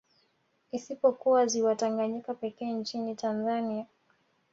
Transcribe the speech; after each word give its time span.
Isipokuwa 0.71 1.47
ziwa 1.47 1.75
Tanganyika 1.75 2.33
pekee 2.33 2.71
nchini 2.73 3.15
Tanzania 3.15 3.85